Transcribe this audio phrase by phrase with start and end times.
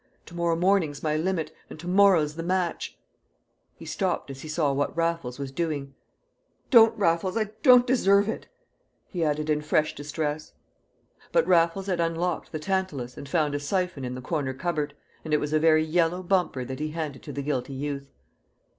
[0.25, 2.97] Tomorrow morning's my limit, and to morrow's the match."
[3.75, 5.93] He stopped as he saw what Raffles was doing.
[6.71, 8.47] "Don't, Raffles, I don't deserve it!"
[9.05, 10.53] he added in fresh distress.
[11.31, 15.35] But Raffles had unlocked the tantalus and found a syphon in the corner cupboard, and
[15.35, 18.09] it was a very yellow bumper that he handed to the guilty youth.